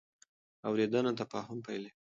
اورېدنه 0.67 1.11
تفاهم 1.19 1.57
پیلوي. 1.65 1.91